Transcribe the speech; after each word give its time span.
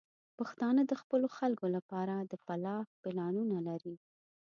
پښتانه 0.37 0.81
د 0.87 0.93
خپلو 1.01 1.27
خلکو 1.37 1.65
لپاره 1.75 2.15
د 2.31 2.33
فلاح 2.45 2.85
پلانونه 3.03 3.57
لري. 3.67 3.95